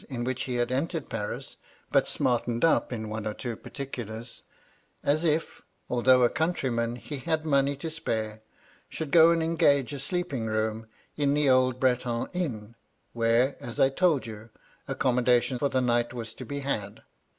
in 0.09 0.23
which 0.23 0.45
he 0.45 0.55
had 0.55 0.71
entered 0.71 1.09
Paris, 1.09 1.57
but 1.91 2.07
smartened 2.07 2.65
up 2.65 2.91
m 2.91 3.07
one 3.07 3.27
or 3.27 3.35
two 3.35 3.55
particulars, 3.55 4.41
as 5.03 5.23
if, 5.23 5.61
although 5.91 6.23
a 6.23 6.27
countryman, 6.29 6.95
he 6.95 7.17
had 7.17 7.45
money 7.45 7.75
to 7.75 7.87
spare, 7.87 8.41
should 8.89 9.11
go 9.11 9.29
and 9.29 9.43
engage 9.43 9.93
a 9.93 9.99
sleep 9.99 10.33
ing 10.33 10.47
room 10.47 10.87
in 11.15 11.35
the 11.35 11.47
old 11.47 11.79
Breton 11.79 12.25
Inn; 12.33 12.73
where, 13.13 13.55
as 13.59 13.79
I 13.79 13.89
told 13.89 14.25
you, 14.25 14.49
accommodation 14.87 15.59
for 15.59 15.69
the 15.69 15.81
night 15.81 16.15
was 16.15 16.33
to 16.33 16.45
be 16.45 16.61
had. 16.61 17.03